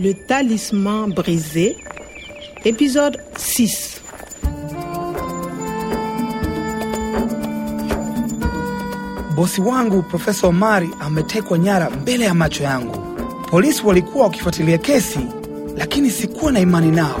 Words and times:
Le 0.00 0.14
talisman 0.14 1.10
brisé, 1.12 1.76
épisode 2.64 3.16
6. 3.36 4.00
Bosi 9.34 9.60
wangu 9.60 10.02
Profesa 10.02 10.46
Omari 10.46 10.88
ametekwa 11.00 11.58
nyara 11.58 11.90
mbele 11.90 12.24
ya 12.24 12.34
macho 12.34 12.62
yangu. 12.64 12.96
Polisi 13.50 13.86
walikuwa 13.86 14.24
wakifuatilia 14.24 14.78
kesi, 14.78 15.20
lakini 15.76 16.10
sikuwa 16.10 16.52
na 16.52 16.60
imani 16.60 16.90
nao. 16.90 17.20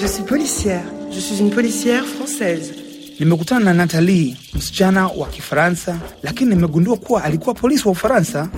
Je 0.00 0.06
suis 0.08 0.24
policière. 0.24 0.80
Je 1.12 1.20
suis 1.20 1.40
une 1.40 1.50
policière 1.50 2.04
française. 2.04 2.79
Nimekutana 3.20 3.64
na 3.64 3.72
Natalie, 3.74 4.36
msichana 4.54 5.06
wa 5.08 5.28
Kifaransa, 5.28 6.00
lakini 6.22 6.54
nimegundua 6.54 6.96
kuwa 6.96 7.24
alikuwa 7.24 7.54
polisi 7.54 7.84
wa 7.88 7.92
Ufaransa. 7.92 8.48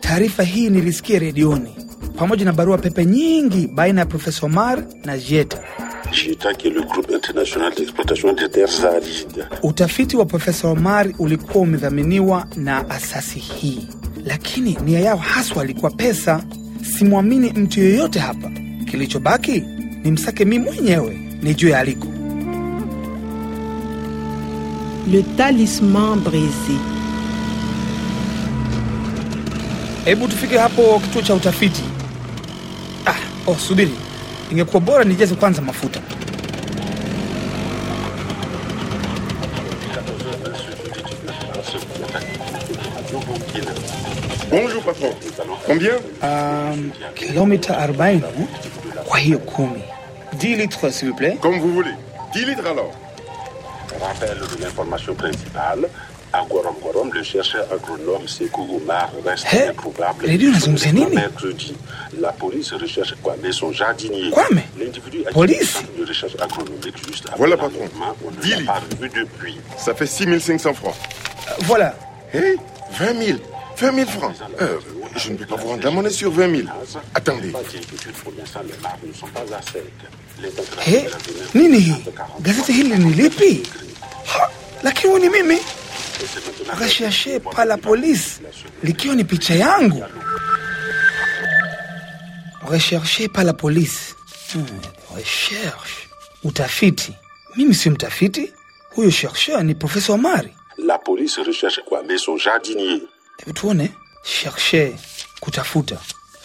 Taarifa 0.00 0.42
hii 0.42 0.70
nilisikia 0.70 1.18
redioni 1.18 1.70
pamoja 2.16 2.44
na 2.44 2.52
barua 2.52 2.78
pepe 2.78 3.04
nyingi 3.04 3.66
baina 3.66 4.00
ya 4.00 4.06
Profesa 4.06 4.46
Omar 4.46 4.84
na 5.04 5.18
Jeta. 5.18 5.64
Utafiti 9.62 10.16
wa 10.16 10.24
Profesa 10.24 10.68
Omar 10.68 11.08
ulikuwa 11.18 11.62
umedhaminiwa 11.64 12.46
na 12.56 12.90
asasi 12.90 13.38
hii, 13.38 13.88
lakini 14.26 14.78
nia 14.84 15.00
yao 15.00 15.16
haswa 15.16 15.64
ilikuwa 15.64 15.90
pesa. 15.90 16.44
Simwamini 16.98 17.50
mtu 17.52 17.80
yeyote 17.80 18.18
hapa. 18.18 18.50
Kilichobaki 18.90 19.62
ni 20.04 20.10
msake 20.12 20.44
mi 20.44 20.58
mwenyewe 20.58 21.18
nijue 21.42 21.76
aliko. 21.76 22.06
Le 25.10 25.22
talisman 25.36 26.20
brise. 26.20 26.72
Hebu 30.04 30.28
tufike 30.28 30.58
hapo 30.58 31.00
kituo 31.00 31.22
cha 31.22 31.34
utafiti. 31.34 31.82
Ah, 33.06 33.50
oh, 33.50 33.54
subiri, 33.56 33.94
ingekuwa 34.52 34.80
bora 34.80 35.04
nijeze 35.04 35.34
kwanza 35.34 35.62
mafuta. 35.62 36.00
Bonjour 44.50 44.80
patron. 44.82 45.12
Combien? 45.66 45.94
Um, 46.22 46.90
kilomita 47.14 47.86
40. 47.88 48.20
10 50.38 50.56
litres, 50.56 50.90
s'il 50.94 51.08
vous 51.10 51.14
plaît. 51.16 51.36
Comme 51.40 51.58
vous 51.58 51.72
voulez. 51.74 51.92
10 52.34 52.44
litres 52.44 52.66
alors. 52.66 52.92
Rappel 54.00 54.36
de 54.58 54.62
l'information 54.62 55.14
principale. 55.14 55.88
À 56.30 56.44
Guarom 56.44 56.74
Gorom, 56.84 57.10
le 57.14 57.22
chercheur 57.22 57.66
agronome 57.72 58.28
Sekou 58.28 58.66
Oumar 58.70 59.10
reste 59.24 59.46
hey, 59.50 59.70
une 59.70 61.14
mercredi. 61.14 61.74
La 62.20 62.32
police 62.32 62.70
recherche 62.74 63.14
Mais 63.42 63.50
son 63.50 63.72
jardinier. 63.72 64.30
mais 64.52 64.62
L'individu 64.78 65.24
a 65.26 65.30
police. 65.32 65.82
recherche 66.06 66.36
agronomique 66.38 66.96
juste 67.06 67.24
avant 67.28 67.38
Voilà, 67.38 67.56
patron. 67.56 67.80
On 68.26 68.30
ne 68.30 69.08
depuis. 69.16 69.56
Ça 69.78 69.94
fait 69.94 70.06
6500 70.06 70.74
francs. 70.74 70.94
voilà. 71.62 71.94
Hé, 72.34 72.56
20 73.00 73.24
000. 73.24 73.38
20 73.80 73.92
000 73.94 74.06
francs 74.10 74.34
euh, 74.60 74.76
Je 75.16 75.30
ne 75.30 75.36
peux 75.36 75.46
pas 75.46 75.54
vous 75.54 75.68
rendre 75.68 75.84
la 75.84 75.90
monnaie 75.92 76.10
sur 76.10 76.32
20 76.32 76.50
000. 76.62 76.68
Attendez. 77.14 77.52
Hey, 80.84 81.06
nini 81.54 81.92
La 82.44 82.50
hili 82.74 82.98
ni 83.04 83.12
lipi? 83.12 83.62
La 84.82 84.90
qui 84.90 85.06
mimi 85.06 85.58
recherchez 86.72 87.38
pas 87.38 87.64
la 87.64 87.76
police. 87.76 88.40
Qui 88.84 88.92
qui 88.94 89.24
picha 89.24 89.54
yangu 89.54 90.02
recherchez 92.62 93.28
pas 93.28 93.44
la 93.44 93.54
police. 93.54 94.14
recherche 95.16 96.08
utafiti 96.44 97.12
mimi 97.56 97.74
si 97.74 97.90
mtafiti 97.90 98.50
huyo 98.96 99.10
chercheur 99.10 99.62
ni 99.64 99.74
professeur 99.76 100.18
Mari. 100.18 100.52
la 100.78 100.98
police 100.98 101.38
recherche 101.48 101.78
quoi 101.88 102.02
Mais 102.08 102.18
son 102.26 102.36
jardinier 102.46 103.02
Hebu 103.38 103.52
tuone 103.52 103.88
chercher, 104.24 104.92
kutafuta. 105.40 105.98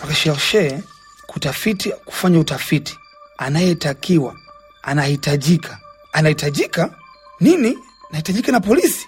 Rechercher, 0.07 0.79
kutafiti, 1.27 1.89
kufanya 1.91 2.39
utafiti. 2.39 2.97
Anayetakiwa, 3.37 4.35
anahitajika. 4.81 5.79
Anahitajika 6.13 6.93
nini? 7.39 7.77
Nahitajika 8.11 8.51
na 8.51 8.59
polisi? 8.59 9.05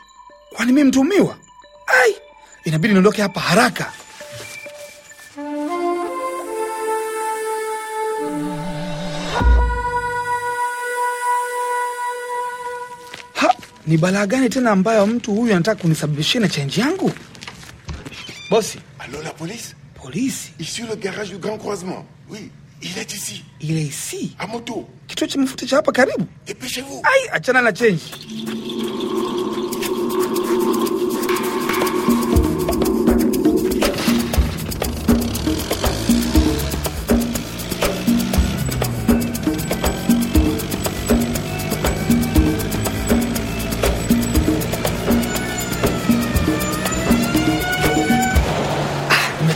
Kwani 0.56 0.72
mi 0.72 0.84
mtumiwa? 0.84 1.38
Ai, 1.88 2.16
inabidi 2.64 2.94
niondoke 2.94 3.22
hapa 3.22 3.40
haraka. 3.40 3.94
Ha, 13.34 13.56
ni 13.88 13.98
balaa 13.98 14.26
gani 14.26 14.50
tena 14.50 14.72
ambayo 14.72 15.08
mtu 15.08 15.34
huyu 15.34 15.54
anataka 15.54 15.82
kunisababishia 15.82 16.42
na 16.42 16.50
chenji 16.50 16.80
yangu? 16.82 17.12
Bosi. 18.50 18.78
Allô, 19.00 19.22
la 19.24 19.32
police 19.32 19.76
Polisi? 19.96 20.52
Il 20.60 20.66
le 20.88 20.96
garage 20.96 21.30
du 21.32 21.38
Grand 21.38 21.58
Croisement. 21.58 22.06
Oui, 22.30 22.52
il 22.84 22.96
est 23.00 23.12
ici. 23.12 23.44
Il 23.60 23.76
est 23.76 23.82
ici? 23.82 24.36
À 24.38 24.46
moto. 24.46 24.88
Kituo 25.08 25.28
cha 25.28 25.40
mafuta 25.40 25.66
cha 25.66 25.78
hapa 25.80 25.92
karibu. 25.92 26.28
Dépêchez-vous. 26.46 27.02
Ai, 27.14 27.30
achana 27.32 27.62
na 27.64 27.74
change. 27.74 28.12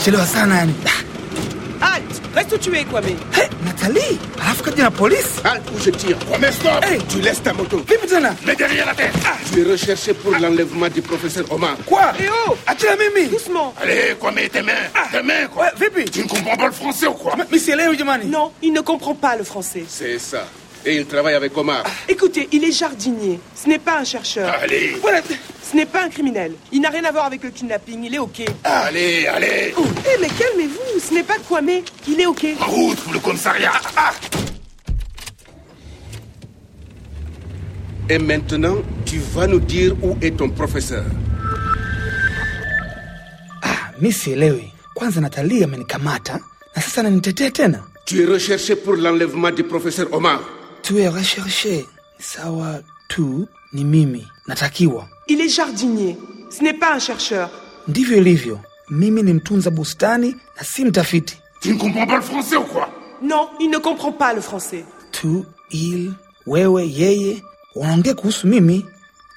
le 0.08 0.18
sana 0.26 0.56
yani. 0.56 0.74
Reste 2.36 2.54
où 2.54 2.58
tu 2.60 2.74
es, 2.76 2.84
Kwame. 2.86 3.16
hey, 3.34 3.48
Nathalie 3.66 4.20
Alafu 4.40 4.70
la 4.78 4.92
police 4.92 5.38
Halte 5.44 5.68
où 5.76 5.80
je 5.82 5.90
tire. 5.90 6.16
Kwame, 6.28 6.52
stop 6.52 6.84
hey. 6.86 7.00
Tu 7.10 7.20
laisses 7.22 7.42
ta 7.42 7.54
moto. 7.54 7.78
Vite, 7.78 8.08
Zana 8.08 8.34
Mets 8.46 8.56
derrière 8.56 8.86
la 8.86 8.94
tête 8.94 9.12
ah. 9.26 9.34
Tu 9.52 9.60
es 9.62 10.14
pour 10.14 10.32
l'enlèvement 10.32 10.88
du 10.90 11.02
professeur 11.02 11.46
Omar. 11.52 11.76
Quoi 11.88 12.14
Eh 12.20 12.24
oh 12.48 12.56
Attends, 12.68 12.86
Mimi 13.16 13.28
Doucement 13.30 13.74
Allez, 13.82 14.16
Kwame, 14.20 14.42
tes 14.52 14.62
mains 14.62 14.72
ah. 14.96 15.08
Tes 15.12 15.24
mains, 15.24 15.48
quoi 15.54 15.66
ouais, 15.80 16.06
Tu 16.12 16.20
ne 16.22 16.28
comprends 16.28 16.56
pas 16.56 16.68
le 16.68 16.74
français 16.74 17.08
ou 17.08 17.14
quoi 17.14 17.36
Mais 17.52 17.58
c'est 17.58 17.76
Léo 17.76 17.94
Djamani 17.96 18.28
Non, 18.28 18.52
il 18.62 18.72
ne 18.74 18.82
comprend 18.82 19.16
pas 19.16 19.36
le 19.36 19.44
français. 19.44 19.86
C'est 19.88 20.20
ça. 20.20 20.46
Et 20.86 20.98
il 20.98 21.06
travaille 21.08 21.34
avec 21.34 21.58
Omar. 21.58 21.84
Écoutez, 22.08 22.48
il 22.52 22.64
est 22.64 22.72
jardinier. 22.72 23.40
Ce 23.62 23.68
n'est 23.68 23.80
pas 23.80 23.98
un 24.00 24.06
chercheur. 24.06 24.52
Allez 24.62 24.96
voilà. 25.02 25.20
Ce 25.72 25.76
n'est 25.76 25.86
pas 25.86 26.04
un 26.06 26.10
criminel. 26.10 26.54
Il 26.72 26.82
n'a 26.82 26.90
rien 26.90 27.04
à 27.06 27.12
voir 27.12 27.26
avec 27.26 27.44
le 27.44 27.52
kidnapping. 27.52 28.04
Il 28.04 28.16
est 28.16 28.20
OK. 28.20 28.42
Allez, 28.64 29.28
allez 29.28 29.72
Eh, 29.78 30.18
mais 30.20 30.30
calmez-vous 30.30 31.00
Ce 31.00 31.14
n'est 31.14 31.22
pas 31.24 31.38
quoi 31.48 31.62
mais. 31.62 31.84
Il 32.08 32.20
est 32.20 32.26
OK. 32.26 32.44
En 32.60 32.66
route 32.72 33.00
pour 33.02 33.14
le 33.14 33.20
commissariat 33.20 33.72
ah, 33.76 33.80
ah, 33.96 34.12
ah. 34.36 34.42
Et 38.10 38.18
maintenant, 38.18 38.78
tu 39.06 39.20
vas 39.20 39.46
nous 39.46 39.60
dire 39.60 39.96
où 40.02 40.18
est 40.24 40.36
ton 40.36 40.50
professeur. 40.50 41.06
Ah, 43.62 43.68
mais 44.02 44.10
Quand 44.12 44.66
Kwanza 44.96 45.22
Natalia 45.22 45.68
na 45.68 46.82
sasa 46.82 47.04
me 47.12 47.20
tena. 47.52 47.82
Tu 48.08 48.24
es 48.24 48.26
recherché 48.26 48.76
pour 48.76 48.94
l'enlèvement 48.96 49.52
du 49.52 49.64
professeur 49.64 50.12
Omar. 50.14 50.42
Tu 50.82 50.98
es 50.98 51.08
recherché. 51.08 51.86
Ça 52.18 52.50
va 52.50 52.80
tout 53.08 53.48
ni 53.74 53.84
mimi 53.84 54.28
natakiwa. 54.48 55.08
Il 55.28 55.42
est 55.42 55.50
jardinier, 55.50 56.18
ce 56.50 56.64
n'est 56.64 56.74
pas 56.74 56.94
un 56.96 57.00
chercheur. 57.00 57.50
Ndivyo 57.88 58.18
ilivyo, 58.18 58.60
mimi 58.90 59.24
ni 59.24 59.34
mtunza 59.34 59.70
bustani 59.70 60.36
na 60.58 60.64
si 60.64 60.86
mtafiti. 60.86 61.38
Tu 61.62 61.74
ne 61.74 61.78
comprends 61.78 62.06
pas 62.08 62.16
le 62.16 62.22
français 62.22 62.56
ou 62.58 62.64
quoi? 62.64 62.90
Non, 63.22 63.50
il 63.60 63.70
ne 63.70 63.78
comprend 63.78 64.12
pas 64.12 64.34
le 64.34 64.42
français. 64.42 64.86
Tu, 65.12 65.28
il, 65.72 66.14
wewe, 66.48 66.88
yeye 66.88 67.44
wanaongea 67.76 68.14
kuhusu 68.14 68.48
mimi. 68.48 68.86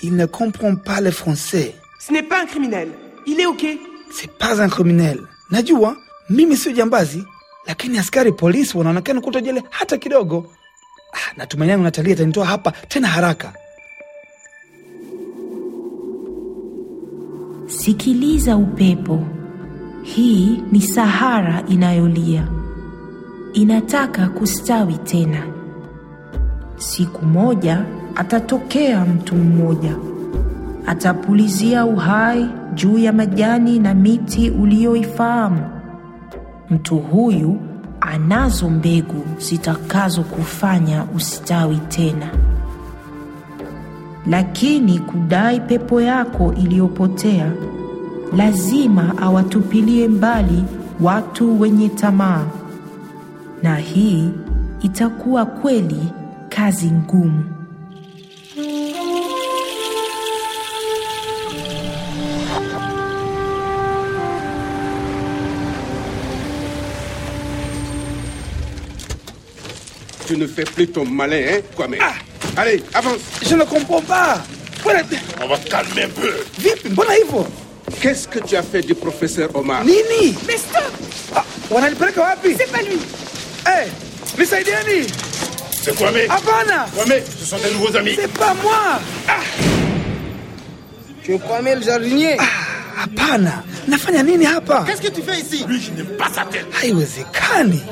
Il 0.00 0.16
ne 0.16 0.26
comprend 0.26 0.76
pas 0.76 1.00
le 1.00 1.10
français. 1.10 1.74
Ce 1.98 2.12
n'est 2.12 2.22
pas 2.22 2.42
un 2.42 2.46
criminel, 2.46 2.88
il 3.26 3.38
est 3.40 3.46
ok. 3.46 3.64
C'est 4.10 4.30
pas 4.30 4.60
un 4.62 4.68
criminel. 4.68 5.18
Najua 5.50 5.96
mimi 6.30 6.56
sio 6.56 6.72
jambazi, 6.74 7.24
lakini 7.66 7.98
askari 7.98 8.32
polisi 8.32 8.76
wanaonekana 8.78 9.20
kutojele 9.20 9.62
hata 9.70 9.98
kidogo. 9.98 10.52
Ah, 11.12 11.32
natumaini 11.36 11.70
yangu 11.70 11.84
Natalia 11.84 12.12
atanitoa 12.14 12.46
hapa 12.46 12.70
tena 12.72 13.08
haraka. 13.08 13.52
Sikiliza 17.78 18.56
upepo, 18.56 19.20
hii 20.02 20.62
ni 20.72 20.80
Sahara 20.80 21.62
inayolia, 21.68 22.48
inataka 23.52 24.28
kustawi 24.28 24.94
tena. 24.94 25.42
Siku 26.76 27.26
moja 27.26 27.84
atatokea 28.14 29.04
mtu 29.04 29.34
mmoja, 29.36 29.96
atapulizia 30.86 31.84
uhai 31.84 32.46
juu 32.74 32.98
ya 32.98 33.12
majani 33.12 33.78
na 33.78 33.94
miti 33.94 34.50
uliyoifahamu. 34.50 35.60
Mtu 36.70 36.96
huyu 36.98 37.56
anazo 38.00 38.70
mbegu 38.70 39.24
zitakazokufanya 39.40 41.04
ustawi 41.16 41.76
tena 41.76 42.30
lakini 44.26 44.98
kudai 44.98 45.60
pepo 45.60 46.00
yako 46.00 46.52
iliyopotea. 46.52 47.52
Lazima 48.36 49.14
awatupilie 49.18 50.08
mbali 50.08 50.64
watu 51.00 51.60
wenye 51.60 51.88
tamaa, 51.88 52.44
na 53.62 53.76
hii 53.76 54.30
itakuwa 54.82 55.46
kweli 55.46 55.98
kazi 56.48 56.90
ngumu. 56.90 57.42
tu 70.32 70.38
ne 70.38 70.46
fais 70.46 70.64
plus 70.64 70.86
ton 70.88 71.04
malin, 71.04 71.42
hein, 71.46 71.58
quoi, 71.76 71.86
mais. 71.86 71.98
Ah 72.00 72.14
Allez, 72.56 72.82
avance 72.94 73.18
Je 73.46 73.54
ne 73.54 73.64
comprends 73.64 74.00
pas 74.00 74.40
On 74.84 75.46
va 75.46 75.56
calmer 75.58 76.02
un 76.04 76.08
peu 76.08 76.32
Vip, 76.58 76.92
bon 76.92 77.04
Qu'est-ce 78.00 78.28
que 78.28 78.38
tu 78.40 78.56
as 78.56 78.62
fait 78.62 78.80
du 78.82 78.94
professeur 78.94 79.48
Omar 79.54 79.84
Nini 79.84 80.34
Mais 80.46 80.56
stop 80.58 80.82
ah, 81.34 81.44
On 81.70 81.82
a 81.82 81.88
le 81.90 81.96
prêtre 81.96 82.18
C'est 82.44 82.70
pas 82.72 82.82
lui 82.82 82.98
Eh 83.66 84.40
hey, 84.40 85.06
C'est 85.80 85.94
Kwame 85.96 86.14
Abana 86.28 86.86
Kwame, 86.94 87.12
ce 87.38 87.44
sont 87.46 87.56
tes 87.58 87.72
nouveaux 87.72 87.96
amis 87.96 88.16
C'est 88.16 88.32
pas 88.32 88.54
moi 88.62 89.00
ah. 89.28 89.36
Tu 91.22 91.34
es 91.34 91.38
Kwame 91.38 91.68
le 91.74 91.82
jardinier 91.82 92.36
ah, 92.38 93.04
Abana 93.04 93.64
nafanya 93.88 94.22
nini 94.22 94.44
hapa? 94.46 94.84
Qu'est-ce 94.86 95.00
que 95.02 95.10
tu 95.10 95.22
fais 95.22 95.40
ici 95.40 95.64
Lui, 95.66 95.80
je 95.80 95.90
n'aime 95.90 96.16
pas 96.16 96.28
sa 96.32 96.44
tête. 96.44 96.66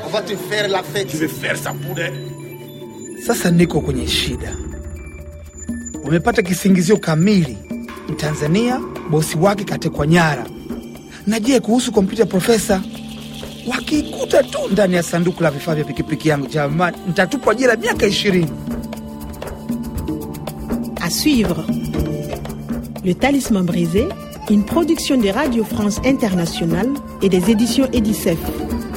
On 0.04 0.08
va 0.10 0.20
te 0.22 0.36
faire 0.36 0.68
la 0.68 0.84
fête. 0.84 1.08
Tu 1.08 1.16
veux 1.16 1.26
faire 1.26 1.54
pour 1.56 1.98
elle? 1.98 2.29
Sasa 3.26 3.50
niko 3.50 3.80
kwenye 3.80 4.06
shida. 4.06 4.56
Wamepata 6.04 6.42
kisingizio 6.42 6.96
kamili. 6.96 7.58
Mtanzania 8.08 8.80
bosi 9.10 9.38
wake 9.38 9.64
katekwa 9.64 10.06
nyara. 10.06 10.44
Na 11.26 11.40
je, 11.40 11.60
kuhusu 11.60 11.92
kompyuta 11.92 12.26
profesa? 12.26 12.82
Wakikuta 13.70 14.42
tu 14.42 14.58
ndani 14.72 14.94
ya 14.94 15.02
sanduku 15.02 15.42
la 15.42 15.50
vifaa 15.50 15.74
vya 15.74 15.84
pikipiki 15.84 16.28
yangu, 16.28 16.46
jamani, 16.46 16.96
nitatupwa 17.06 17.54
jela 17.54 17.76
miaka 17.76 18.06
ishirini. 18.06 18.48
À 20.96 21.10
suivre. 21.10 21.64
Le 23.04 23.14
Talisman 23.14 23.64
brisé, 23.66 24.08
une 24.50 24.64
production 24.64 25.16
de 25.18 25.28
Radio 25.30 25.64
France 25.64 26.00
Internationale 26.04 26.88
et 27.22 27.28
des 27.28 27.50
éditions 27.50 27.88
Edicef 27.92 28.38